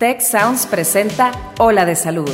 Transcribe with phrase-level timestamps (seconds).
[0.00, 2.30] Tech Sounds presenta Ola de Salud.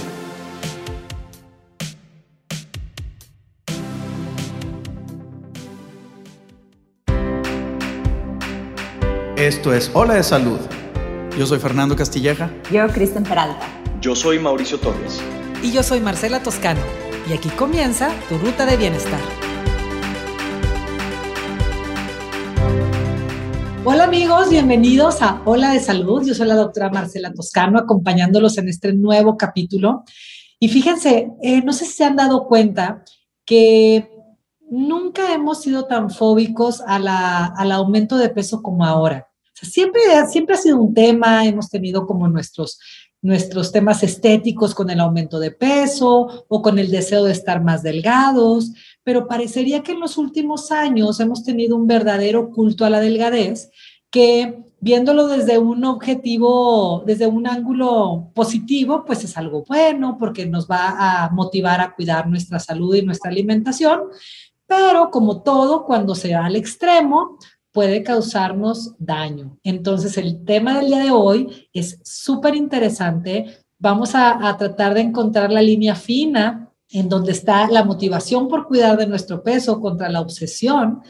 [9.37, 10.61] Esto es Ola de Salud.
[11.37, 12.53] Yo soy Fernando Castilleja.
[12.71, 13.67] Yo, Kristen Peralta.
[14.01, 15.21] Yo soy Mauricio Torres.
[15.61, 16.83] Y yo soy Marcela Toscano.
[17.29, 19.19] Y aquí comienza tu ruta de bienestar.
[23.89, 26.27] Hola amigos, bienvenidos a Hola de Salud.
[26.27, 30.03] Yo soy la doctora Marcela Toscano acompañándolos en este nuevo capítulo.
[30.59, 33.05] Y fíjense, eh, no sé si se han dado cuenta
[33.45, 34.11] que
[34.69, 37.07] nunca hemos sido tan fóbicos al
[37.71, 39.29] aumento de peso como ahora.
[39.55, 40.01] siempre,
[40.33, 42.81] siempre ha sido un tema, hemos tenido como nuestros,
[43.23, 47.85] nuestros temas estéticos con el aumento de peso o con el deseo de estar más
[47.85, 48.73] delgados,
[49.07, 53.71] pero parecería que en los últimos años hemos tenido un verdadero culto a la delgadez
[54.11, 60.69] que viéndolo desde un objetivo, desde un ángulo positivo, pues es algo bueno porque nos
[60.69, 64.01] va a motivar a cuidar nuestra salud y nuestra alimentación,
[64.67, 67.39] pero como todo, cuando se va al extremo,
[67.71, 69.57] puede causarnos daño.
[69.63, 73.47] Entonces, el tema del día de hoy es súper interesante.
[73.79, 78.67] Vamos a, a tratar de encontrar la línea fina en donde está la motivación por
[78.67, 81.03] cuidar de nuestro peso contra la obsesión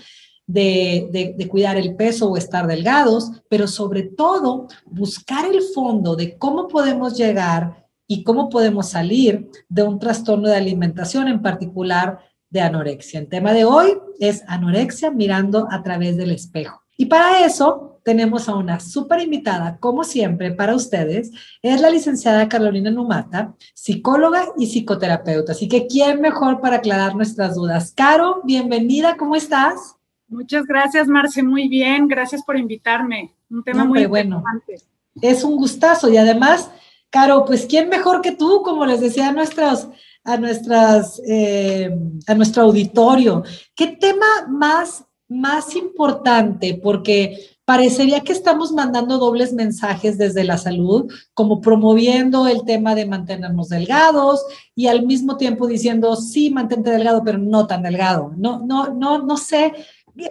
[0.46, 6.38] de, de, cuidar el peso o estar delgados, pero sobre todo buscar el fondo de
[6.38, 12.60] cómo podemos llegar y cómo podemos salir de un trastorno de alimentación, en particular de
[12.60, 13.18] anorexia.
[13.18, 16.80] El tema de hoy es anorexia mirando a través del espejo.
[16.96, 21.32] Y para eso tenemos a una súper invitada, como siempre, para ustedes.
[21.60, 25.50] Es la licenciada Carolina Numata, psicóloga y psicoterapeuta.
[25.50, 27.92] Así que, ¿quién mejor para aclarar nuestras dudas?
[27.96, 29.96] Caro, bienvenida, ¿cómo estás?
[30.28, 31.42] Muchas gracias, Marce.
[31.42, 33.34] Muy bien, gracias por invitarme.
[33.50, 34.44] Un tema muy bueno.
[35.20, 36.70] Es un gustazo y además,
[37.10, 39.88] Caro, pues quién mejor que tú, como les decía a nuestros,
[40.22, 41.90] a nuestras, eh,
[42.28, 43.42] a nuestro auditorio.
[43.74, 51.12] ¿Qué tema más más importante porque parecería que estamos mandando dobles mensajes desde la salud,
[51.34, 54.46] como promoviendo el tema de mantenernos delgados
[54.76, 58.32] y al mismo tiempo diciendo, sí, mantente delgado, pero no tan delgado.
[58.36, 59.72] No, no, no, no sé.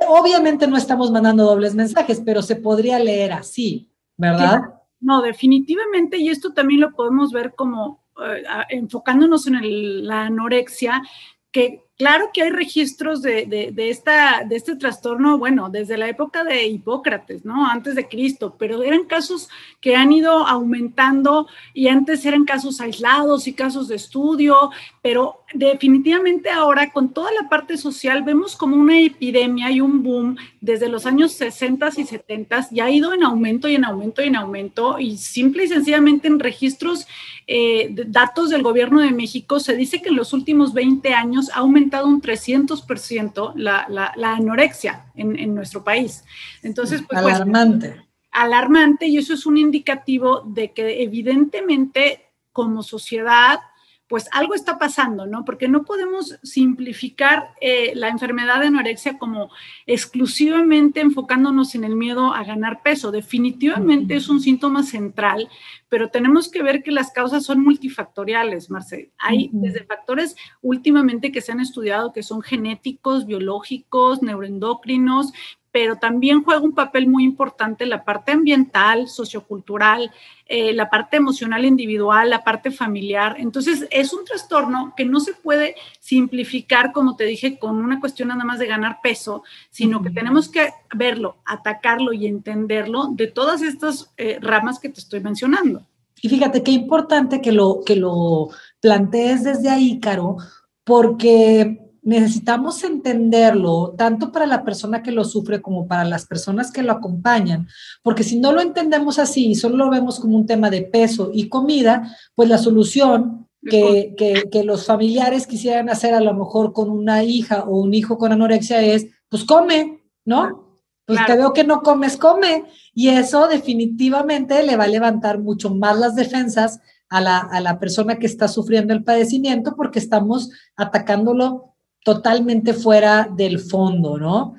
[0.08, 4.62] Obviamente no estamos mandando dobles mensajes, pero se podría leer así, ¿verdad?
[5.02, 11.04] No, definitivamente, y esto también lo podemos ver como eh, enfocándonos en la anorexia,
[11.52, 17.46] que Claro que hay registros de, de, este trastorno, bueno, desde la época de Hipócrates,
[17.46, 17.66] ¿no?
[17.70, 19.48] Antes de Cristo, pero eran casos
[19.80, 26.50] que han ido aumentando y antes eran casos aislados y casos de estudio, pero definitivamente
[26.50, 31.06] ahora con toda la parte social vemos como una epidemia y un boom desde los
[31.06, 35.00] años 60 y 70 y ha ido en aumento y en aumento y en aumento
[35.00, 37.08] y simple y sencillamente en registros,
[37.48, 41.60] eh, datos del gobierno de México se dice que en los últimos 20 años ha
[41.60, 46.26] aumentado un 300% la, la, la anorexia en, en, nuestro país.
[46.64, 48.06] Entonces, pues, pues alarmante.
[48.32, 53.60] alarmante y eso es un indicativo de que evidentemente como sociedad
[54.08, 55.46] pues algo está pasando, ¿no?
[55.46, 59.50] Porque no podemos simplificar eh, la enfermedad de anorexia como
[59.88, 63.12] exclusivamente enfocándonos en el miedo a ganar peso.
[63.12, 65.50] Definitivamente es un síntoma central,
[65.90, 69.12] pero tenemos que ver que las causas son multifactoriales, Marcel.
[69.18, 75.34] Hay desde factores últimamente que se han estudiado que son genéticos, biológicos, neuroendocrinos,
[75.76, 80.10] pero también juega un papel muy importante la parte ambiental, sociocultural,
[80.46, 83.36] eh, la parte emocional individual, la parte familiar.
[83.40, 88.30] Entonces, es un trastorno que no se puede simplificar, como te dije, con una cuestión
[88.30, 93.62] nada más de ganar peso, sino que tenemos que verlo, atacarlo y entenderlo de todas
[93.62, 95.86] estas eh, ramas que te estoy mencionando.
[96.22, 98.48] Y fíjate qué importante que lo, que lo
[98.80, 100.38] plantees desde ahí, Caro,
[100.86, 106.84] porque necesitamos entenderlo tanto para la persona que lo sufre como para las personas que
[106.84, 107.68] lo acompañan,
[108.04, 111.32] porque si no lo entendemos así y solo lo vemos como un tema de peso
[111.34, 114.14] y comida, pues la solución que,
[114.52, 118.32] que, los familiares quisieran hacer a lo mejor con una hija o un hijo con
[118.32, 120.78] anorexia es, pues come, ¿no?
[121.08, 122.66] Pues te veo que no comes, come.
[122.94, 126.80] Y eso definitivamente le va a levantar mucho más las defensas
[127.10, 131.75] a la, a la persona que está sufriendo el padecimiento porque estamos atacándolo
[132.06, 134.54] totalmente fuera del fondo, ¿no?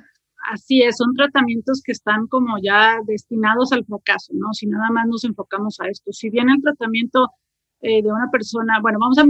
[0.53, 4.53] Así es, son tratamientos que están como ya destinados al fracaso, ¿no?
[4.53, 6.11] Si nada más nos enfocamos a esto.
[6.11, 7.29] Si bien el tratamiento
[7.81, 9.23] eh, de una persona, bueno, vamos a,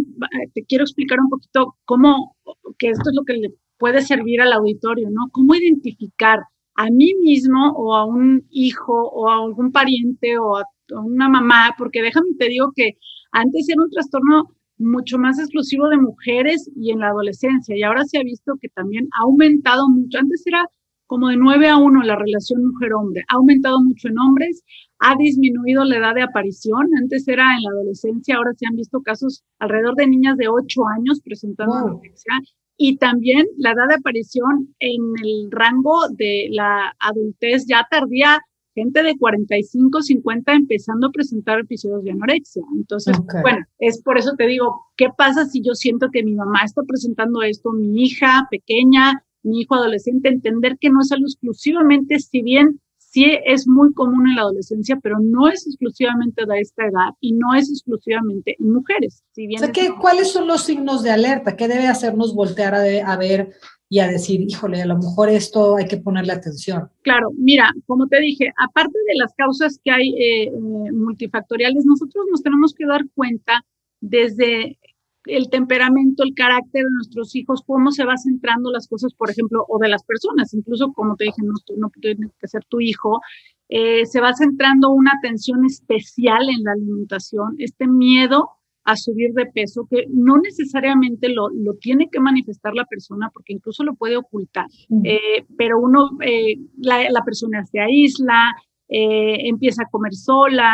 [0.53, 2.35] te quiero explicar un poquito cómo,
[2.79, 5.29] que esto es lo que le puede servir al auditorio, ¿no?
[5.31, 6.39] Cómo identificar
[6.75, 11.75] a mí mismo o a un hijo o a algún pariente o a una mamá,
[11.77, 12.97] porque déjame te digo que
[13.31, 18.03] antes era un trastorno mucho más exclusivo de mujeres y en la adolescencia, y ahora
[18.05, 20.19] se ha visto que también ha aumentado mucho.
[20.19, 20.65] Antes era
[21.07, 24.63] como de 9 a 1 la relación mujer-hombre, ha aumentado mucho en hombres,
[24.99, 29.01] ha disminuido la edad de aparición, antes era en la adolescencia, ahora se han visto
[29.01, 32.33] casos alrededor de niñas de 8 años presentando anorexia,
[32.77, 38.39] y también la edad de aparición en el rango de la adultez ya tardía
[38.77, 42.61] gente de 45, 50 empezando a presentar episodios de anorexia.
[42.75, 46.61] Entonces, bueno, es por eso te digo, ¿qué pasa si yo siento que mi mamá
[46.63, 50.29] está presentando esto, mi hija pequeña, mi hijo adolescente?
[50.29, 54.99] Entender que no es algo exclusivamente, si bien sí es muy común en la adolescencia,
[55.01, 59.23] pero no es exclusivamente de esta edad y no es exclusivamente en mujeres.
[59.31, 61.55] Si bien o sea, ¿cuáles son los signos de alerta?
[61.55, 62.81] ¿Qué debe hacernos voltear a,
[63.11, 63.53] a ver
[63.89, 66.89] y a decir, híjole, a lo mejor esto hay que ponerle atención.
[67.03, 72.25] Claro, mira, como te dije, aparte de las causas que hay eh, eh, multifactoriales, nosotros
[72.29, 73.63] nos tenemos que dar cuenta
[74.01, 74.77] desde
[75.25, 79.65] el temperamento, el carácter de nuestros hijos, cómo se va centrando las cosas, por ejemplo,
[79.67, 83.21] o de las personas, incluso como te dije, no, no tiene que ser tu hijo,
[83.69, 88.56] eh, se va centrando una atención especial en la alimentación, este miedo
[88.87, 93.51] a subir de peso, que no necesariamente lo, lo tiene que manifestar la persona, porque
[93.51, 94.65] incluso lo puede ocultar,
[95.03, 98.55] eh, pero uno, eh, la, la, persona se aísla,
[98.87, 100.73] eh, empieza a comer sola,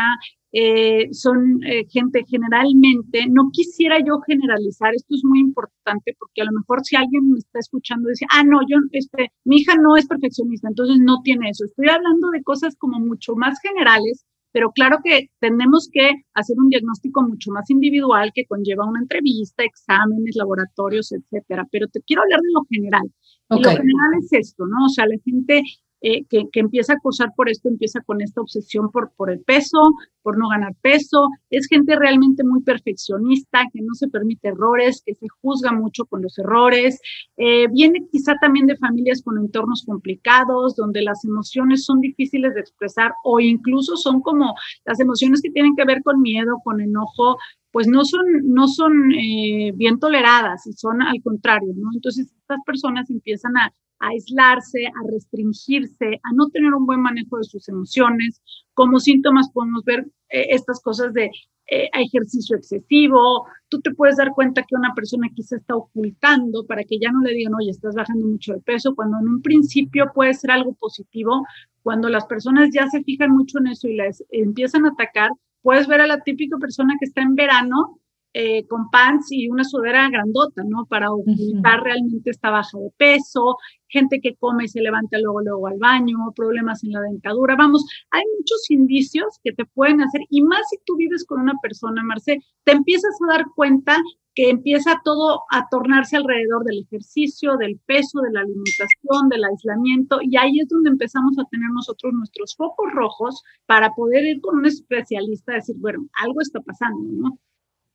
[1.10, 6.81] son gente generalmente, no quisiera yo generalizar, esto es muy importante porque a lo mejor
[6.83, 10.68] si alguien me está escuchando dice, ah, no, yo, este, mi hija no es perfeccionista,
[10.68, 11.65] entonces no tiene eso.
[11.65, 16.69] Estoy hablando de cosas como mucho más generales pero claro que tenemos que hacer un
[16.69, 21.67] diagnóstico mucho más individual que conlleva una entrevista, exámenes, laboratorios, etcétera.
[21.71, 23.11] Pero te quiero hablar de lo general.
[23.50, 24.85] lo general es esto, ¿no?
[24.85, 25.63] O sea, la gente
[26.05, 29.79] eh, que, empieza a acosar por esto, empieza con esta obsesión por, por el peso,
[30.21, 31.29] por no ganar peso.
[31.50, 36.21] Es gente realmente muy perfeccionista, que no se permite errores, que se juzga mucho con
[36.21, 37.00] los errores.
[37.38, 42.59] Eh, viene quizá también de familias con entornos complicados, donde las emociones son difíciles de
[42.59, 47.38] expresar o incluso son como las emociones que tienen que ver con miedo, con enojo,
[47.71, 51.73] pues no son, no son eh, bien toleradas y son al contrario.
[51.94, 53.73] Entonces estas personas empiezan a
[54.03, 58.41] a aislarse, a restringirse, a no tener un buen manejo de sus emociones.
[58.73, 61.31] Como síntomas podemos ver eh, estas cosas de
[61.71, 63.47] eh, ejercicio excesivo.
[63.69, 67.21] Tú te puedes dar cuenta que una persona quizá está ocultando para que ya no
[67.21, 70.73] le digan, oye, estás bajando mucho de peso, cuando en un principio puede ser algo
[70.73, 71.45] positivo.
[71.81, 75.29] Cuando las personas ya se fijan mucho en eso y las empiezan a atacar,
[75.61, 78.00] puedes ver a la típica persona que está en verano
[78.33, 80.85] eh, con pants y una sudadera grandota, ¿no?
[80.85, 83.57] Para ocultar realmente esta baja de peso,
[83.88, 87.56] gente que come y se levanta luego, luego al baño, problemas en la dentadura.
[87.56, 91.53] Vamos, hay muchos indicios que te pueden hacer, y más si tú vives con una
[91.62, 93.97] persona, Marce, te empiezas a dar cuenta
[94.36, 100.19] que empieza todo a tornarse alrededor del ejercicio, del peso, de la alimentación, del aislamiento,
[100.24, 104.57] y ahí es donde empezamos a tener nosotros nuestros focos rojos para poder ir con
[104.57, 107.38] un especialista a decir, bueno, algo está pasando, ¿no?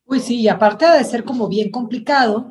[0.09, 2.49] Pues sí, y aparte de ser como bien complicado,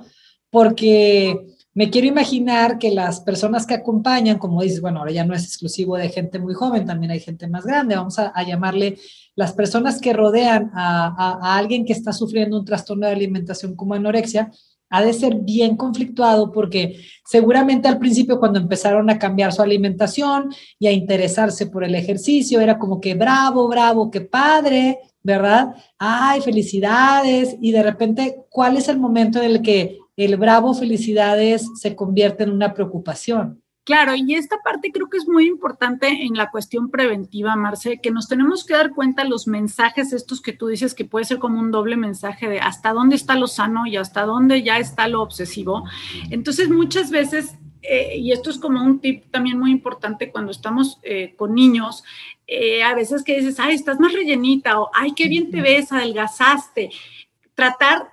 [0.49, 5.35] porque me quiero imaginar que las personas que acompañan, como dices, bueno, ahora ya no
[5.35, 8.99] es exclusivo de gente muy joven, también hay gente más grande, vamos a, llamarle
[9.35, 14.53] las personas que rodean a, alguien que está sufriendo un trastorno de alimentación como anorexia,
[14.91, 20.51] ha de ser bien conflictuado porque seguramente al principio cuando empezaron a cambiar su alimentación
[20.79, 25.75] y a interesarse por el ejercicio, era como que bravo, bravo, qué padre, ¿verdad?
[25.99, 27.57] Ay, felicidades.
[27.61, 32.45] Y de repente, ¿cuál es el momento en el que el bravo felicidades se convierte
[32.45, 33.63] en una preocupación?
[33.89, 38.11] Claro, y esta parte creo que es muy importante en la cuestión preventiva, Marce, que
[38.11, 41.59] nos tenemos que dar cuenta los mensajes estos que tú dices que puede ser como
[41.59, 45.23] un doble mensaje de hasta dónde está lo sano y hasta dónde ya está lo
[45.23, 45.85] obsesivo.
[46.29, 50.99] Entonces, muchas veces eh, y esto es como un tip también muy importante cuando estamos
[51.03, 52.05] eh, con niños,
[52.47, 55.93] eh, a veces que dices, ay, estás más rellenita o, ay, qué bien te ves,
[55.93, 56.91] adelgazaste.
[57.55, 58.11] Tratar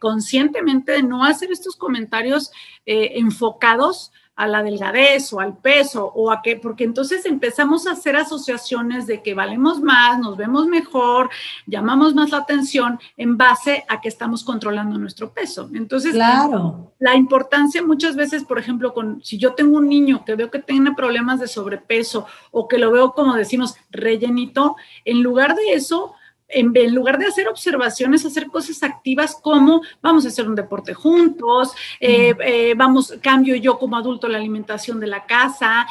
[0.00, 2.50] conscientemente de no hacer estos comentarios
[2.84, 8.16] enfocados a la delgadez o al peso o a qué, porque entonces empezamos a hacer
[8.16, 11.30] asociaciones de que valemos más, nos vemos mejor,
[11.66, 15.70] llamamos más la atención en base a que estamos controlando nuestro peso.
[15.74, 16.92] Entonces, claro.
[16.98, 20.60] la importancia muchas veces, por ejemplo, con si yo tengo un niño que veo que
[20.60, 26.14] tiene problemas de sobrepeso o que lo veo como decimos rellenito, en lugar de eso,
[26.52, 31.72] en, lugar de hacer observaciones, hacer cosas activas como vamos a hacer un deporte juntos,
[32.00, 35.86] eh, eh, vamos, cambio yo como adulto la alimentación de la casa,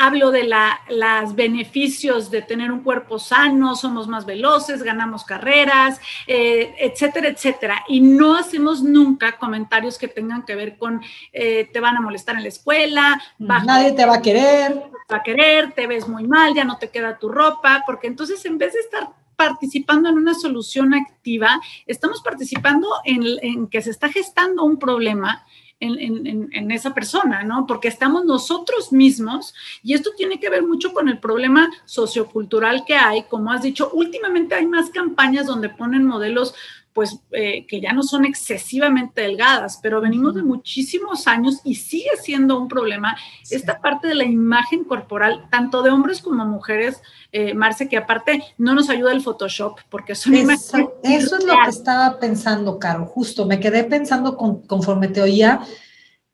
[0.00, 0.48] hablo de
[0.88, 7.84] los beneficios de tener un cuerpo sano, somos más veloces, ganamos carreras, eh, etcétera, etcétera.
[7.88, 11.00] Y no hacemos nunca comentarios que tengan que ver con
[11.32, 14.72] te van a molestar en la escuela, nadie te va a querer.
[15.06, 18.06] Te va a querer, te ves muy mal, ya no te queda tu ropa, porque
[18.06, 23.90] entonces en vez de estar participando en una solución activa, estamos participando en, que se
[23.90, 25.44] está gestando un problema
[25.78, 27.66] en, en, esa persona, ¿no?
[27.66, 32.94] Porque estamos nosotros mismos, y esto tiene que ver mucho con el problema sociocultural que
[32.94, 36.54] hay, como has dicho, últimamente hay más campañas donde ponen modelos
[36.96, 42.08] pues eh, que ya no son excesivamente delgadas, pero venimos de muchísimos años y sigue
[42.22, 43.14] siendo un problema
[43.50, 48.42] esta parte de la imagen corporal, tanto de hombres como mujeres, eh, Marce, que aparte
[48.56, 53.04] no nos ayuda el Photoshop, porque son Eso, eso es lo que estaba pensando, Caro,
[53.04, 55.60] justo, me quedé pensando conforme te oía,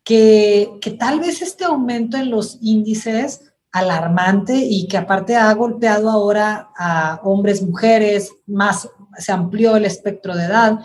[0.05, 6.09] que, que tal vez este aumento en los índices alarmante y que aparte ha golpeado
[6.09, 8.89] ahora a hombres, mujeres, más
[9.19, 10.79] se amplió el espectro de edad.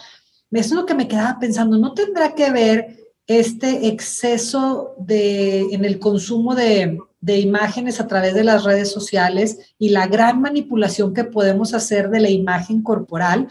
[0.51, 5.83] Eso es lo que me quedaba pensando, ¿no tendrá que ver este exceso de, en
[5.83, 11.13] el consumo de, de imágenes a través de las redes sociales y la gran manipulación
[11.13, 13.49] que podemos hacer de la imagen corporal,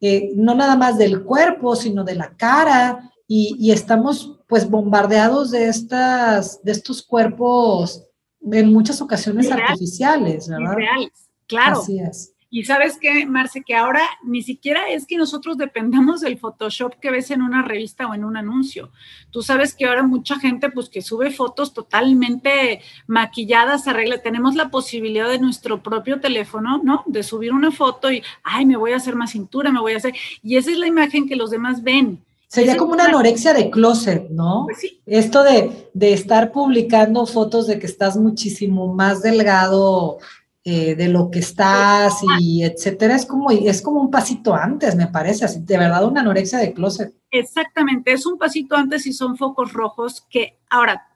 [0.00, 5.50] eh, no nada más del cuerpo, sino de la cara, y, y, estamos pues bombardeados
[5.50, 8.04] de, estas, de estos cuerpos
[8.52, 10.74] en muchas ocasiones artificiales, ¿verdad?
[10.74, 11.80] Reales, claro.
[11.80, 12.33] Así es.
[12.54, 17.10] Y sabes qué, Marce, que ahora ni siquiera es que nosotros dependamos del Photoshop que
[17.10, 18.92] ves en una revista o en un anuncio.
[19.32, 24.22] Tú sabes que ahora mucha gente, pues que sube fotos totalmente maquilladas, arregla.
[24.22, 27.02] Tenemos la posibilidad de nuestro propio teléfono, ¿no?
[27.06, 29.96] De subir una foto y, ay, me voy a hacer más cintura, me voy a
[29.96, 30.14] hacer.
[30.44, 32.22] Y esa es la imagen que los demás ven.
[32.46, 34.66] Sería como una anorexia de closet, ¿no?
[34.66, 35.00] Pues sí.
[35.06, 40.20] Esto de, de, estar publicando fotos de que estás muchísimo más delgado
[40.64, 45.08] eh, de lo que estás y etcétera, es como, es como un pasito antes, me
[45.08, 47.14] parece, así, de verdad una anorexia de closet.
[47.30, 51.06] Exactamente, es un pasito antes y son focos rojos que ahora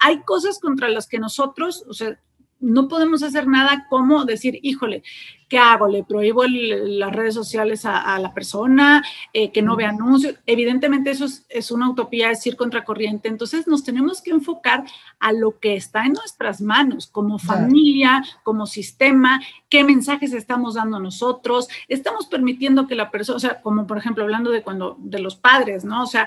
[0.00, 2.18] hay cosas contra las que nosotros, o sea,
[2.64, 5.02] no podemos hacer nada como decir, híjole,
[5.48, 5.86] ¿qué hago?
[5.86, 9.04] ¿Le prohíbo las redes sociales a, la persona?
[9.32, 10.36] Eh, ¿Que no vea anuncios?
[10.46, 13.28] Evidentemente eso es, una utopía, es ir contracorriente.
[13.28, 14.84] Entonces nos tenemos que enfocar
[15.20, 20.98] a lo que está en nuestras manos, como familia, como sistema, qué mensajes estamos dando
[20.98, 25.18] nosotros, estamos permitiendo que la persona, o sea, como por ejemplo hablando de cuando, de
[25.18, 26.02] los padres, ¿no?
[26.02, 26.26] O sea,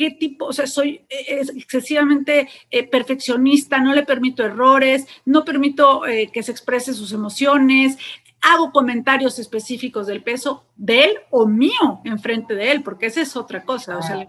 [0.00, 6.06] qué tipo, o sea, soy eh, excesivamente eh, perfeccionista, no le permito errores, no permito
[6.06, 7.98] eh, que se exprese sus emociones,
[8.40, 13.36] hago comentarios específicos del peso de él o mío enfrente de él, porque esa es
[13.36, 14.26] otra cosa, o sea,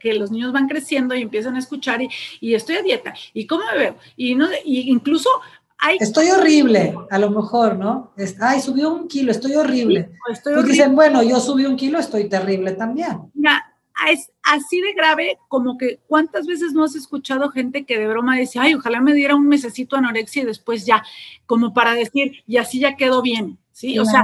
[0.00, 3.62] que los niños van creciendo y empiezan a escuchar y, estoy a dieta, y cómo
[3.72, 5.30] me veo, y, no, y incluso
[5.78, 5.98] hay...
[6.00, 8.12] Estoy horrible, a lo mejor, ¿no?
[8.40, 10.10] ay, subió un kilo, estoy horrible.
[10.32, 13.30] estoy pues dicen, bueno, yo subí un kilo, estoy terrible también.
[13.34, 13.71] Ya,
[14.10, 18.36] es así de grave como que cuántas veces no has escuchado gente que de broma
[18.36, 21.02] dice, ay, ojalá me diera un mesecito anorexia y después ya,
[21.46, 23.58] como para decir, y así ya quedó bien.
[23.72, 24.22] Sí, o sea,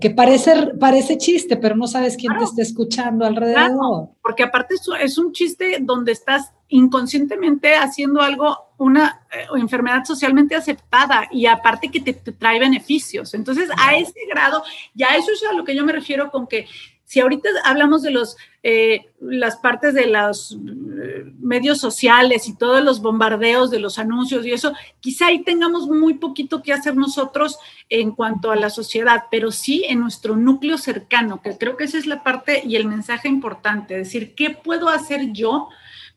[0.00, 4.08] que parece, parece chiste, pero no sabes quién te está escuchando alrededor.
[4.22, 11.28] porque aparte es un chiste donde estás inconscientemente haciendo algo, una eh, enfermedad socialmente aceptada
[11.30, 13.34] y aparte que te, te trae beneficios.
[13.34, 14.62] Entonces, a ese grado,
[14.94, 16.66] ya eso es a lo que yo me refiero con que
[17.06, 20.58] si ahorita hablamos de los, eh, las partes de los
[21.00, 25.86] eh, medios sociales y todos los bombardeos de los anuncios y eso, quizá ahí tengamos
[25.86, 27.58] muy poquito que hacer nosotros
[27.88, 31.96] en cuanto a la sociedad, pero sí en nuestro núcleo cercano, que creo que esa
[31.96, 35.68] es la parte y el mensaje importante, decir, ¿qué puedo hacer yo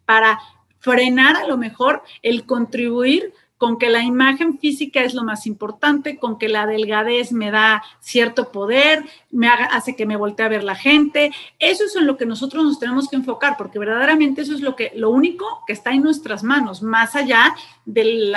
[0.05, 0.39] para
[0.79, 6.17] frenar a lo mejor el contribuir con que la imagen física es lo más importante,
[6.17, 10.63] con que la delgadez me da cierto poder, me hace que me voltee a ver
[10.63, 11.31] la gente.
[11.59, 14.77] Eso es en lo que nosotros nos tenemos que enfocar, porque verdaderamente eso es lo,
[14.77, 17.53] que, lo único que está en nuestras manos, más allá
[17.85, 18.31] de,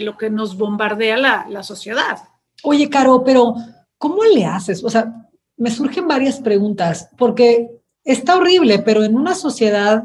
[0.00, 2.20] lo que nos bombardea la, la sociedad.
[2.62, 3.54] Oye, Caro, pero
[3.98, 4.82] ¿cómo le haces?
[4.82, 7.68] O sea, me surgen varias preguntas, porque
[8.04, 10.02] está horrible, pero en una sociedad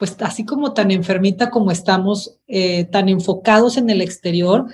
[0.00, 4.64] pues así como tan enfermita como estamos, eh, tan enfocados en el exterior,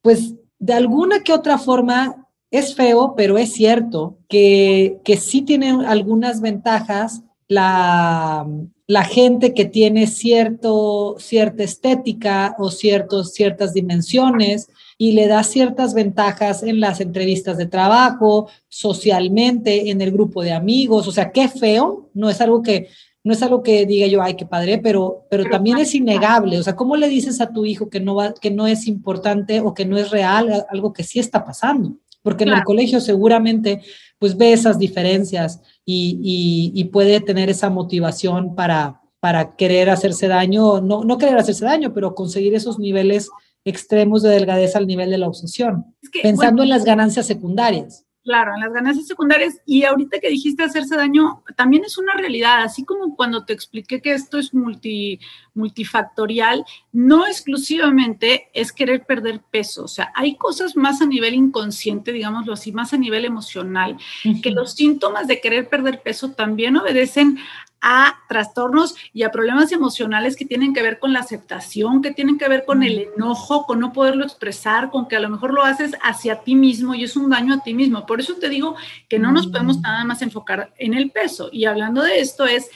[0.00, 5.70] pues de alguna que otra forma es feo, pero es cierto que, que sí tiene
[5.84, 8.46] algunas ventajas la,
[8.86, 15.94] la gente que tiene cierto, cierta estética o ciertos, ciertas dimensiones, y le da ciertas
[15.94, 21.08] ventajas en las entrevistas de trabajo, socialmente, en el grupo de amigos.
[21.08, 22.88] O sea, qué feo, no es algo que,
[23.26, 26.60] no es algo que diga yo, ay, qué padre, pero, pero, también es innegable.
[26.60, 29.58] O sea, ¿cómo le dices a tu hijo que no, va, que no es importante
[29.58, 31.96] o que no es real algo que sí está pasando?
[32.22, 33.82] Porque en el colegio seguramente
[34.20, 40.80] pues ve esas diferencias y, y, puede tener esa motivación para, para querer hacerse daño,
[40.80, 43.28] no, no querer hacerse daño, pero conseguir esos niveles
[43.64, 48.05] extremos de delgadez al nivel de la obsesión, pensando en las ganancias secundarias.
[48.26, 49.60] Claro, en las ganancias secundarias.
[49.64, 54.02] Y ahorita que dijiste hacerse daño, también es una realidad, así como cuando te expliqué
[54.02, 55.20] que esto es multi,
[55.54, 59.84] multifactorial, no exclusivamente es querer perder peso.
[59.84, 63.96] O sea, hay cosas más a nivel inconsciente, digámoslo así, más a nivel emocional,
[64.42, 67.38] que los síntomas de querer perder peso también obedecen
[67.80, 72.38] a trastornos y a problemas emocionales que tienen que ver con la aceptación, que tienen
[72.38, 75.62] que ver con el enojo, con no poderlo expresar, con que a lo mejor lo
[75.62, 78.06] haces hacia ti mismo y es un daño a ti mismo.
[78.06, 78.76] Por eso te digo
[79.08, 81.48] que no nos podemos nada más enfocar en el peso.
[81.52, 82.70] Y hablando de esto es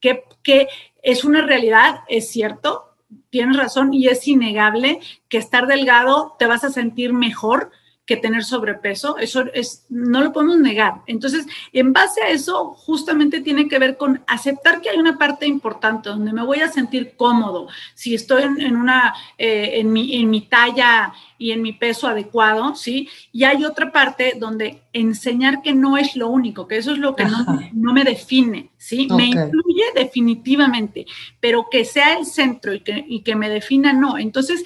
[0.00, 0.68] que, que
[1.02, 2.96] es una realidad, es cierto,
[3.30, 7.70] tienes razón y es innegable que estar delgado te vas a sentir mejor,
[8.06, 11.02] que tener sobrepeso, eso es, no lo podemos negar.
[11.08, 15.44] Entonces, en base a eso, justamente tiene que ver con aceptar que hay una parte
[15.46, 20.30] importante donde me voy a sentir cómodo, si estoy en, una, eh, en, mi, en
[20.30, 23.08] mi talla y en mi peso adecuado, ¿sí?
[23.32, 27.16] Y hay otra parte donde enseñar que no es lo único, que eso es lo
[27.16, 29.08] que no, me define, ¿sí?
[29.10, 31.06] Me incluye definitivamente,
[31.40, 34.16] pero que sea el centro y que, y que me defina, no.
[34.16, 34.62] Entonces,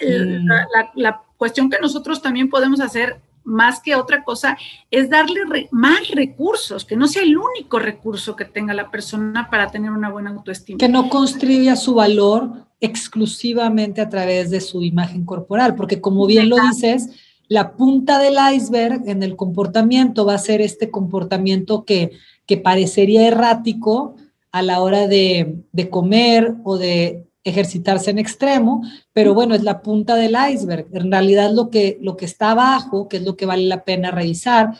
[0.00, 0.48] mm.
[0.94, 4.58] la cuestión que nosotros también podemos hacer más que otra cosa
[4.90, 5.40] es darle
[5.70, 10.10] más recursos, que no sea el único recurso que tenga la persona para tener una
[10.10, 10.78] buena autoestima.
[10.78, 16.50] Que no construya su valor exclusivamente a través de su imagen corporal, porque como bien
[16.50, 17.08] lo dices,
[17.48, 22.12] la punta del iceberg en el comportamiento va a ser este comportamiento que,
[22.46, 24.16] que parecería errático
[24.52, 29.82] a la hora de, de comer o de ejercitarse en extremo, pero bueno, es la
[29.82, 30.86] punta del iceberg.
[30.92, 34.10] En realidad lo que, lo que está abajo, que es lo que vale la pena
[34.10, 34.76] revisar,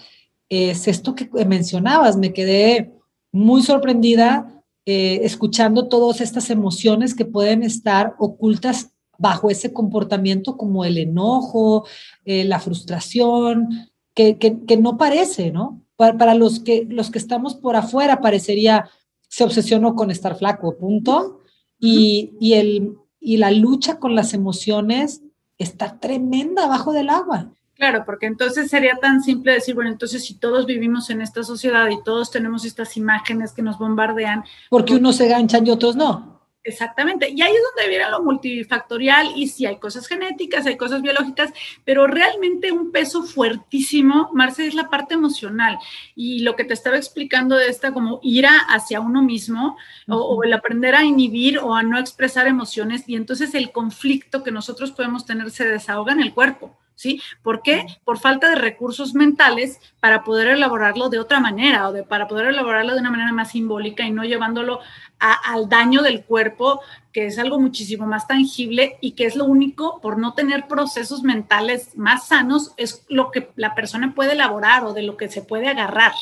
[0.48, 2.16] es esto que mencionabas.
[2.16, 2.92] Me quedé
[3.32, 10.84] muy sorprendida eh, escuchando todas estas emociones que pueden estar ocultas bajo ese comportamiento como
[10.84, 11.86] el enojo,
[12.25, 15.82] eh, la frustración, que, que, no parece, ¿no?
[15.97, 18.88] Para, para, los, que, los que estamos por afuera parecería,
[19.28, 21.37] se obsesionó con estar flaco, punto
[21.78, 25.23] y, y, el, y la lucha con las emociones
[25.58, 27.50] está tremenda abajo del agua.
[27.75, 31.88] Claro, porque entonces sería tan simple decir, bueno, entonces si todos vivimos en esta sociedad
[31.91, 34.43] y todos tenemos estas imágenes que nos bombardean.
[34.69, 36.37] Porque unos se ganchan y otros no.
[36.69, 37.31] Exactamente.
[37.31, 41.50] Y ahí es donde viene lo multifactorial y sí hay cosas genéticas, hay cosas biológicas,
[41.83, 45.78] pero realmente un peso fuertísimo, Marce, es la parte emocional.
[46.15, 49.78] Y lo que te estaba explicando de esta como ira hacia uno mismo
[50.09, 54.50] o, el aprender a inhibir o a no expresar emociones y entonces el conflicto que
[54.50, 56.76] nosotros podemos tener se desahoga en el cuerpo.
[56.99, 57.23] ¿Sí?
[57.45, 57.87] ¿Por qué?
[58.04, 62.49] Por falta de recursos mentales para poder elaborarlo de otra manera o de, para poder
[62.49, 64.80] elaborarlo de una manera más simbólica y no llevándolo
[65.21, 66.80] al daño del cuerpo,
[67.13, 71.23] que es algo muchísimo más tangible y que es lo único, por no tener procesos
[71.23, 75.43] mentales más sanos, es lo que la persona puede elaborar o de lo que se
[75.43, 76.15] puede agarrar.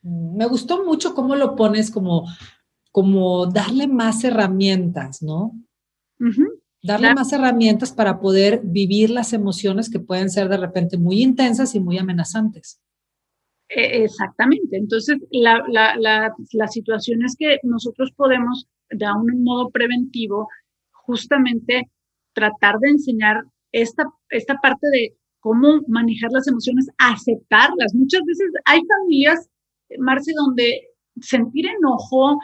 [0.00, 2.26] Me gustó mucho cómo lo pones como,
[2.90, 5.52] como darle más herramientas, ¿no?
[6.86, 11.74] Darle más herramientas para poder vivir las emociones que pueden ser de repente muy intensas
[11.74, 12.80] y muy amenazantes.
[13.68, 14.76] E, exactamente.
[14.76, 20.48] Entonces, la, la, situación es que nosotros podemos, de un modo preventivo,
[20.92, 21.90] justamente
[22.32, 27.94] tratar de enseñar esta, esta parte de cómo manejar las emociones, aceptarlas.
[27.94, 29.48] Muchas veces hay familias,
[29.98, 30.88] Marce, donde
[31.20, 32.38] sentir enojo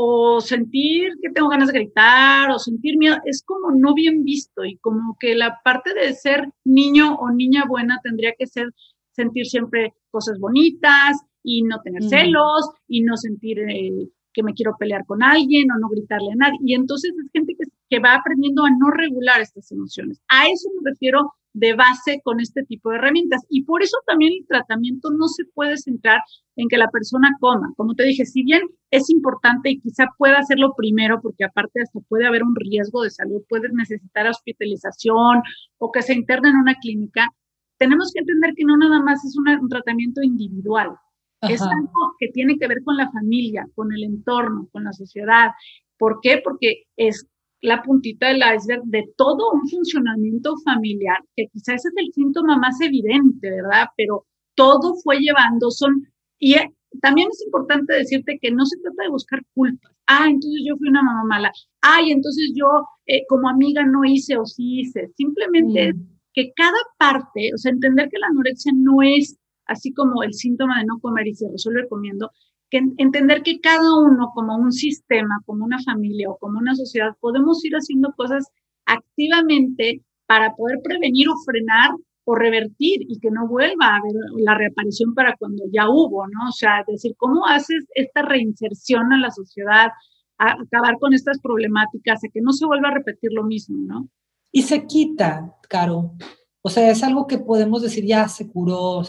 [0.00, 4.64] o sentir que tengo ganas de gritar o sentir miedo, es como no bien visto
[4.64, 8.68] y como que la parte de ser niño o niña buena tendría que ser
[9.10, 14.76] sentir siempre cosas bonitas y no tener celos y no sentir eh, que me quiero
[14.78, 16.58] pelear con alguien o no gritarle a nadie.
[16.64, 20.20] Y entonces es gente que, que va aprendiendo a no regular estas emociones.
[20.28, 23.42] A eso me refiero de base con este tipo de herramientas.
[23.48, 26.20] Y por eso también el tratamiento no se puede centrar
[26.56, 27.72] en que la persona coma.
[27.76, 32.00] Como te dije, si bien es importante y quizá pueda hacerlo primero, porque aparte hasta
[32.08, 35.42] puede haber un riesgo de salud, puede necesitar hospitalización
[35.78, 37.28] o que se interne en una clínica,
[37.78, 40.90] tenemos que entender que no nada más es un tratamiento individual.
[41.40, 45.50] Es algo que tiene que ver con la familia, con el entorno, con la sociedad.
[45.96, 46.40] ¿Por qué?
[46.42, 47.28] Porque es
[47.60, 52.80] la puntita del iceberg de todo un funcionamiento familiar, que quizás es el síntoma más
[52.80, 53.86] evidente, ¿verdad?
[53.96, 56.06] Pero todo fue llevando, son,
[56.38, 56.54] y
[57.00, 59.92] también es importante decirte que no se trata de buscar culpas.
[60.06, 61.52] Ah, entonces yo fui una mamá mala.
[61.82, 62.66] Ay, entonces yo
[63.06, 65.08] eh, como amiga no hice o sí hice.
[65.16, 66.18] Simplemente mm.
[66.32, 70.78] que cada parte, o sea, entender que la anorexia no es así como el síntoma
[70.78, 72.30] de no comer y se resuelve comiendo,
[72.70, 77.16] que entender que cada uno como un sistema, como una familia o como una sociedad,
[77.20, 78.46] podemos ir haciendo cosas
[78.84, 81.90] activamente para poder prevenir o frenar
[82.24, 86.48] o revertir y que no vuelva a haber la reaparición para cuando ya hubo, ¿no?
[86.48, 89.88] O sea, decir, ¿cómo haces esta reinserción a la sociedad,
[90.36, 94.10] a acabar con estas problemáticas, a que no se vuelva a repetir lo mismo, ¿no?
[94.52, 96.12] Y se quita, Caro.
[96.60, 99.02] O sea, es algo que podemos decir, ya se curó,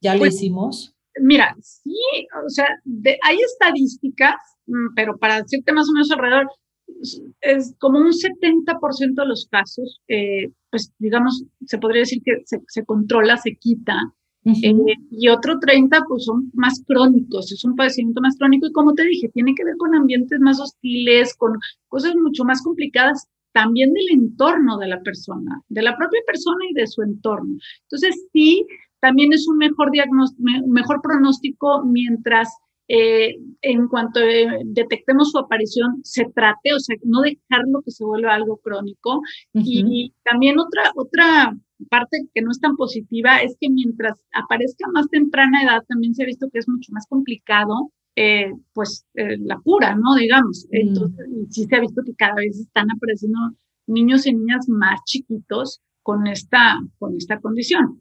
[0.00, 0.97] ya lo pues, hicimos.
[1.20, 1.94] Mira, sí,
[2.44, 2.66] o sea,
[3.22, 6.48] hay estadísticas, mm, pero para decirte más o menos alrededor,
[7.40, 12.84] es como un 70% de los casos, eh, pues digamos, se podría decir que se,
[12.84, 13.94] controla, se quita,
[14.44, 14.74] eh,
[15.10, 19.04] y otro 30 pues son más crónicos, es un padecimiento más crónico y como te
[19.04, 21.52] dije, tiene que ver con ambientes más hostiles, con
[21.88, 26.74] cosas mucho más complicadas también del entorno de la persona, de la propia persona y
[26.74, 27.56] de su entorno.
[27.82, 28.64] Entonces sí,
[29.00, 32.48] también es un mejor diagnóstico, mejor pronóstico mientras
[32.90, 38.04] eh, en cuanto eh, detectemos su aparición, se trate, o sea, no dejarlo que se
[38.04, 39.20] vuelva algo crónico.
[39.52, 41.54] Y también otra, otra
[41.90, 46.22] parte que no es tan positiva es que mientras aparezca más temprana edad, también se
[46.22, 50.14] ha visto que es mucho más complicado, eh, pues, la cura, ¿no?
[50.16, 50.66] Digamos.
[50.70, 50.76] Mm.
[50.76, 53.38] Entonces, sí se ha visto que cada vez están apareciendo
[53.86, 58.00] niños y niñas más chiquitos con esta, con esta condición,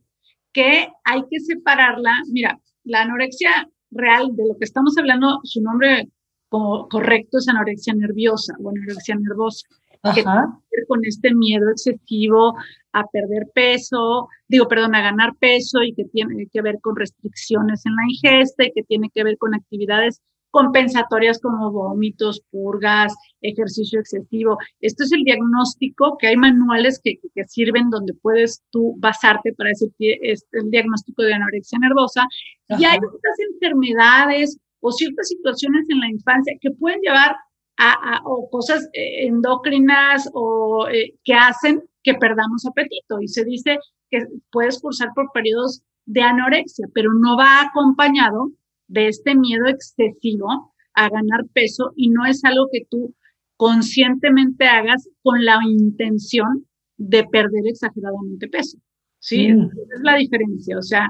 [0.58, 2.12] que hay que separarla.
[2.32, 6.10] Mira, la anorexia real de lo que estamos hablando, su nombre
[6.50, 9.67] correcto es anorexia nerviosa o anorexia nervosa,
[10.15, 12.56] que tiene que ver con este miedo excesivo
[12.91, 17.86] a perder peso, digo, perdón, a ganar peso y que tiene que ver con restricciones
[17.86, 20.24] en la ingesta y que tiene que ver con actividades
[20.58, 24.58] compensatorias como vómitos, purgas, ejercicio excesivo.
[24.82, 29.70] Esto es el diagnóstico, que hay manuales que, que sirven donde puedes tú basarte para
[29.70, 32.26] decir que es el diagnóstico de anorexia nervosa.
[32.70, 37.36] Y hay otras enfermedades o ciertas situaciones en la infancia que pueden llevar
[37.78, 43.22] a, o cosas eh, endocrinas o eh, que hacen que perdamos apetito.
[43.22, 43.78] Y se dice
[44.10, 48.50] que puedes cursar por periodos de anorexia, pero no va acompañado
[48.88, 53.13] de este miedo excesivo a ganar peso y no es algo que tú
[53.56, 56.65] conscientemente hagas con la intención
[56.97, 58.78] de perder exageradamente peso.
[59.19, 59.52] ¿Sí?
[59.52, 59.65] Mm.
[59.65, 60.78] Esa es la diferencia.
[60.78, 61.08] O sea,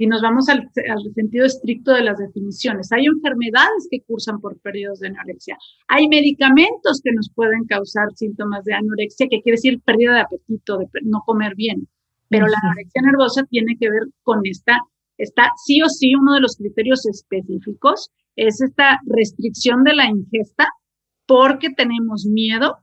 [0.00, 0.66] si nos vamos al,
[1.14, 5.58] sentido estricto de las definiciones, hay enfermedades que cursan por periodos de anorexia.
[5.88, 10.78] Hay medicamentos que nos pueden causar síntomas de anorexia, que quiere decir pérdida de apetito,
[10.78, 11.86] de no comer bien.
[12.30, 14.78] Pero la anorexia nervosa tiene que ver con esta
[15.20, 20.68] está sí o sí uno de los criterios específicos, es esta restricción de la ingesta
[21.26, 22.76] porque tenemos miedo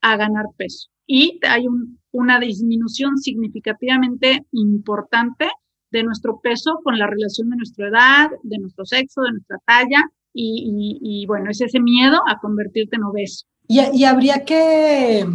[0.00, 0.88] a ganar peso.
[1.06, 1.66] Y hay
[2.12, 5.48] una disminución significativamente importante
[5.90, 10.02] de nuestro peso con la relación de nuestra edad, de nuestro sexo, de nuestra talla,
[10.34, 13.44] y, bueno, es ese miedo a convertirte en obeso.
[13.68, 15.26] Y, habría que,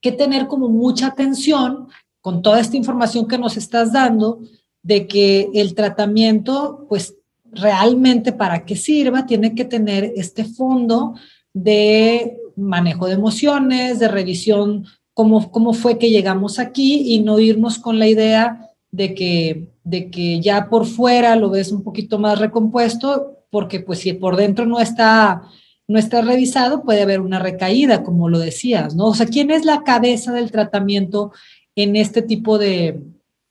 [0.00, 1.88] que tener como mucha atención
[2.22, 4.40] con toda esta información que nos estás dando,
[4.82, 7.14] de que el tratamiento, pues
[7.52, 11.14] realmente para que sirva, tiene que tener este fondo
[11.52, 17.78] de manejo de emociones, de revisión, cómo, cómo fue que llegamos aquí y no irnos
[17.78, 22.38] con la idea de que, de que ya por fuera lo ves un poquito más
[22.38, 25.42] recompuesto, porque pues si por dentro no está,
[25.86, 29.06] no está revisado, puede haber una recaída, como lo decías, ¿no?
[29.08, 31.32] O sea, ¿quién es la cabeza del tratamiento
[31.74, 33.00] en este tipo de,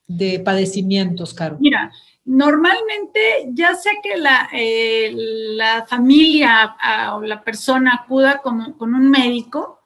[0.06, 1.56] de padecimientos, Caro?
[1.60, 1.92] Mira,
[2.24, 6.76] normalmente ya sea que la, eh, la familia
[7.14, 9.80] o la persona acuda como, con un médico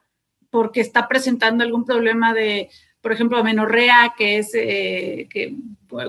[0.50, 5.54] porque está presentando algún problema de, por ejemplo, amenorrea, que es eh, que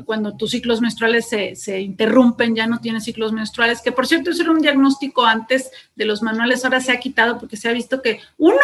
[0.05, 4.31] cuando tus ciclos menstruales se, se, interrumpen, ya no tienes ciclos menstruales, que por cierto
[4.31, 7.73] eso era un diagnóstico antes de los manuales, ahora se ha quitado porque se ha
[7.73, 8.57] visto que uno,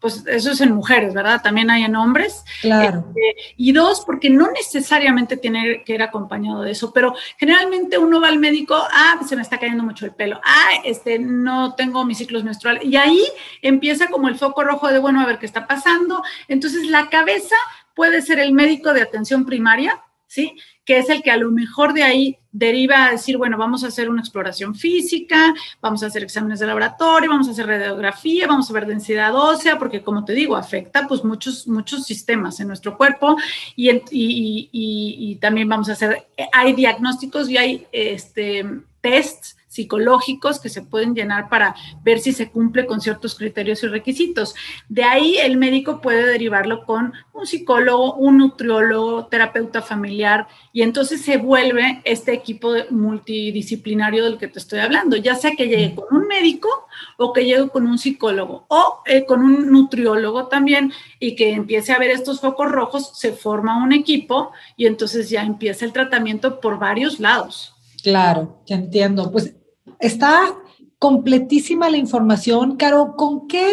[0.00, 1.42] pues eso es en mujeres, ¿verdad?
[1.42, 2.44] También hay en hombres.
[2.60, 3.04] Claro.
[3.08, 8.20] Este, y dos, porque no necesariamente tiene que ir acompañado de eso, pero generalmente uno
[8.20, 12.04] va al médico, ah, se me está cayendo mucho el pelo, ah, este, no tengo
[12.04, 12.84] mis ciclos menstruales.
[12.84, 13.22] Y ahí
[13.62, 16.22] empieza como el foco rojo de, bueno, a ver qué está pasando.
[16.46, 17.56] Entonces, la cabeza
[17.94, 20.56] puede ser el médico de atención primaria, ¿sí?
[20.84, 23.88] Que es el que a lo mejor de ahí deriva a decir, bueno, vamos a
[23.88, 28.70] hacer una exploración física, vamos a hacer exámenes de laboratorio, vamos a hacer radiografía, vamos
[28.70, 32.96] a ver densidad ósea, porque como te digo, afecta pues muchos, muchos sistemas en nuestro
[32.96, 33.36] cuerpo
[33.74, 38.64] y, y, y también vamos a hacer, hay diagnósticos y hay este,
[39.00, 43.88] tests psicológicos que se pueden llenar para ver si se cumple con ciertos criterios y
[43.88, 44.54] requisitos.
[44.88, 51.20] De ahí el médico puede derivarlo con un psicólogo, un nutriólogo, terapeuta familiar y entonces
[51.20, 56.06] se vuelve este equipo multidisciplinario del que te estoy hablando, ya sea que llegue con
[56.10, 56.68] un médico
[57.16, 61.92] o que llegue con un psicólogo o eh, con un nutriólogo también y que empiece
[61.92, 66.60] a ver estos focos rojos, se forma un equipo y entonces ya empieza el tratamiento
[66.60, 67.74] por varios lados.
[68.02, 69.30] Claro, ya entiendo.
[69.30, 69.54] Pues
[69.98, 70.54] está
[70.98, 72.76] completísima la información.
[72.76, 73.66] Caro, ¿con qué,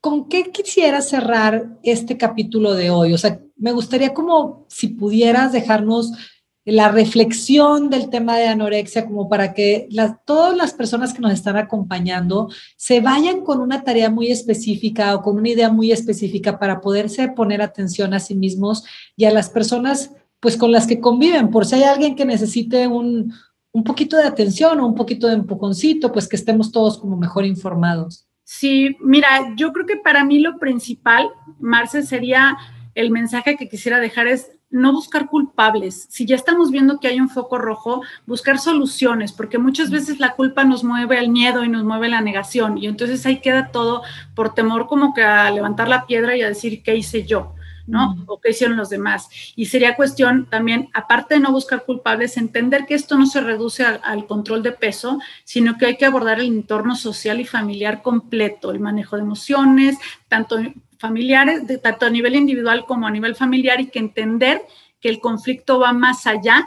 [0.00, 3.12] ¿con qué quisiera cerrar este capítulo de hoy?
[3.12, 6.12] O sea, me gustaría como si pudieras dejarnos
[6.66, 9.86] la reflexión del tema de anorexia, como para que
[10.24, 15.22] todas las personas que nos están acompañando se vayan con una tarea muy específica o
[15.22, 19.50] con una idea muy específica para poderse poner atención a sí mismos y a las
[19.50, 23.32] personas pues con las que conviven, por si hay alguien que necesite un,
[23.74, 27.44] un poquito de atención o un poquito de empujoncito, pues que estemos todos como mejor
[27.44, 28.26] informados.
[28.44, 32.56] Sí, mira, yo creo que para mí lo principal, Marce, sería
[32.94, 36.06] el mensaje que quisiera dejar es no buscar culpables.
[36.08, 40.34] Si ya estamos viendo que hay un foco rojo, buscar soluciones, porque muchas veces la
[40.34, 44.02] culpa nos mueve al miedo y nos mueve la negación, y entonces ahí queda todo
[44.36, 47.54] por temor como que a levantar la piedra y a decir, ¿qué hice yo?
[47.86, 48.24] ¿No?
[48.26, 49.28] O qué hicieron los demás.
[49.56, 53.84] Y sería cuestión también, aparte de no buscar culpables, entender que esto no se reduce
[53.84, 58.70] al, control de peso, sino que hay que abordar el entorno social y familiar completo,
[58.70, 60.58] el manejo de emociones, tanto
[60.98, 64.62] familiares, de, tanto a nivel individual como a nivel familiar, y que entender
[65.00, 66.66] que el conflicto va más allá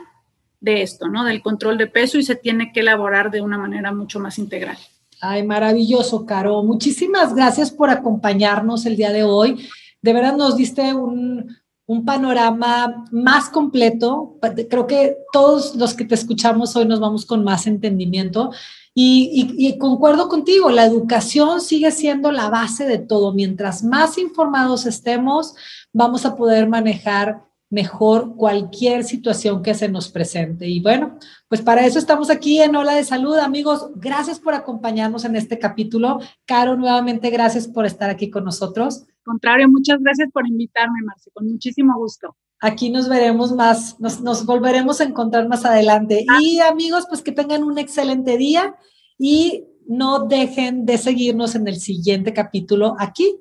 [0.59, 1.23] de esto, ¿no?
[1.23, 4.77] Del control de peso y se tiene que elaborar de una manera mucho más integral.
[5.19, 6.61] Ay, maravilloso, Caro.
[6.61, 9.67] Muchísimas gracias por acompañarnos el día de hoy
[10.01, 11.57] de verdad nos diste un,
[12.05, 14.37] panorama más completo.
[14.69, 18.51] Creo que todos los que te escuchamos hoy nos vamos con más entendimiento.
[18.93, 23.31] Y, y, concuerdo contigo, la educación sigue siendo la base de todo.
[23.31, 25.55] Mientras más informados estemos,
[25.93, 30.67] vamos a poder manejar mejor cualquier situación que se nos presente.
[30.67, 33.89] Y bueno, pues para eso estamos aquí en Hola de Salud, amigos.
[33.95, 36.19] Gracias por acompañarnos en este capítulo.
[36.45, 41.51] Caro, nuevamente gracias por estar aquí con nosotros contrario, muchas gracias por invitarme, Marce, con
[41.51, 42.35] muchísimo gusto.
[42.59, 46.25] Aquí nos veremos más, nos, volveremos a encontrar más adelante.
[46.27, 46.37] Ah.
[46.41, 48.75] Y amigos, pues que tengan un excelente día
[49.19, 53.39] y no dejen de seguirnos en el siguiente capítulo aquí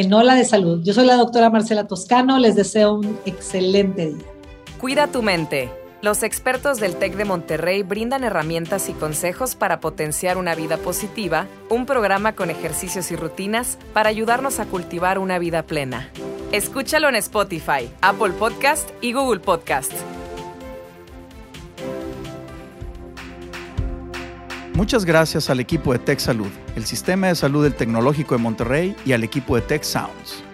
[0.00, 0.82] en Hola de Salud.
[0.82, 4.26] Yo soy la doctora Marcela Toscano, les deseo un excelente día.
[4.80, 5.70] Cuida tu mente.
[6.00, 11.46] Los expertos del TEC de Monterrey brindan herramientas y consejos para potenciar una vida positiva,
[11.68, 16.08] un programa con ejercicios y rutinas para ayudarnos a cultivar una vida plena.
[16.50, 19.92] Escúchalo en Spotify, Apple Podcast y Google Podcast.
[24.74, 28.96] Muchas gracias al equipo de Tech Salud, el sistema de salud del Tecnológico de Monterrey
[29.04, 30.44] y al equipo de Tech Sounds.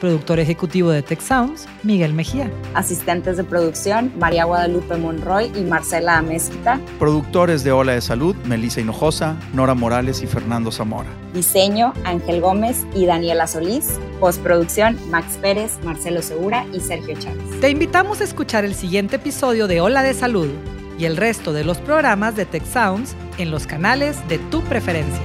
[0.00, 2.50] Productor ejecutivo de Tech Sounds, Miguel Mejía.
[2.74, 6.80] Asistentes de producción, María Guadalupe Monroy y Marcela Amezquita.
[6.98, 11.10] Productores de Ola de Salud, Melissa Hinojosa, Nora Morales y Fernando Zamora.
[11.34, 13.92] Diseño, Ángel Gómez y Daniela Solís.
[14.18, 17.60] Postproducción, Max Pérez, Marcelo Segura y Sergio Chávez.
[17.60, 20.48] Te invitamos a escuchar el siguiente episodio de Ola de Salud
[20.98, 25.22] y el resto de los programas de Tech Sounds en los canales de tu preferencia.